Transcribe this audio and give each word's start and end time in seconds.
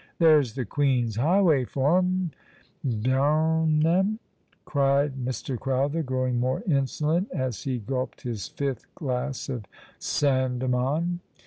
There's 0.17 0.55
the 0.55 0.65
Queen's 0.65 1.17
highway 1.17 1.63
for 1.63 1.99
'em, 1.99 2.31
d 2.83 3.11
n 3.11 3.85
'em!" 3.85 4.17
cried 4.65 5.13
Mr. 5.23 5.59
Crowther, 5.59 6.01
growing 6.01 6.39
more 6.39 6.63
insolent, 6.65 7.29
as 7.31 7.65
he 7.65 7.77
gulped 7.77 8.21
his 8.23 8.47
fifth 8.47 8.87
glass 8.95 9.47
of 9.47 9.65
Sandemann. 9.99 11.19